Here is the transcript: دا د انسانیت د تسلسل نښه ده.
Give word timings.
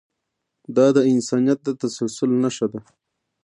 دا 0.75 0.87
د 0.95 0.97
انسانیت 1.13 1.59
د 1.63 1.69
تسلسل 1.81 2.31
نښه 2.43 2.67
ده. 2.71 2.81